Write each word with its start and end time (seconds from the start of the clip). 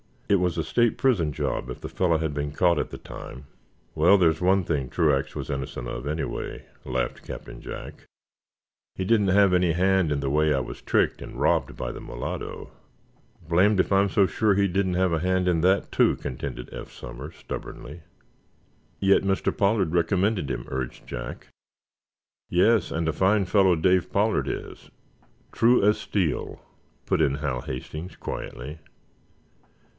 It 0.27 0.39
was 0.39 0.57
a 0.57 0.63
state 0.63 0.97
prison 0.97 1.31
job, 1.33 1.69
if 1.69 1.81
the 1.81 1.89
fellow 1.89 2.17
had 2.17 2.33
been 2.33 2.53
caught 2.53 2.79
at 2.79 2.89
the 2.89 2.97
time." 2.97 3.45
"Well, 3.93 4.17
there's 4.17 4.41
one 4.41 4.63
thing 4.63 4.89
Truax 4.89 5.35
was 5.35 5.49
innocent 5.49 5.89
of, 5.89 6.07
anyway," 6.07 6.65
laughed 6.85 7.21
Captain 7.27 7.61
Jack. 7.61 8.05
"He 8.95 9.03
didn't 9.05 9.27
have 9.27 9.53
any 9.53 9.73
hand 9.73 10.11
in 10.11 10.21
the 10.21 10.29
way 10.29 10.53
I 10.53 10.59
was 10.61 10.81
tricked 10.81 11.21
and 11.21 11.35
robbed 11.39 11.75
by 11.75 11.91
the 11.91 11.99
mulatto." 11.99 12.71
"Blamed 13.47 13.79
if 13.81 13.91
I'm 13.91 14.07
so 14.09 14.25
sure 14.25 14.55
he 14.55 14.69
didn't 14.69 14.93
have 14.95 15.11
a 15.11 15.19
hand 15.19 15.47
in 15.49 15.61
that, 15.61 15.91
too," 15.91 16.15
contended 16.15 16.73
Eph 16.73 16.91
Somers, 16.93 17.35
stubbornly. 17.35 17.99
"Yet 19.01 19.23
Mr. 19.23 19.55
Pollard 19.55 19.93
recommended 19.93 20.49
him," 20.49 20.65
urged 20.69 21.05
Jack. 21.05 21.47
"Yes, 22.49 22.89
and 22.89 23.07
a 23.09 23.13
fine 23.13 23.45
fellow 23.45 23.75
Dave 23.75 24.11
Pollard 24.11 24.47
is—true 24.47 25.83
as 25.83 25.97
steel," 25.99 26.61
put 27.05 27.21
in 27.21 27.35
Hal 27.35 27.61
Hastings, 27.63 28.15
quietly. 28.15 28.79